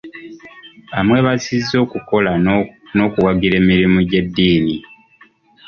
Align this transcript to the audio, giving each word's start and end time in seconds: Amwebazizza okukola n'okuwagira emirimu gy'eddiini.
Amwebazizza 0.99 1.75
okukola 1.85 2.31
n'okuwagira 2.95 3.55
emirimu 3.61 3.97
gy'eddiini. 4.09 4.77